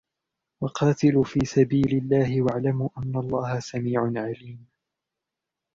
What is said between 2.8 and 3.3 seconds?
أَنَّ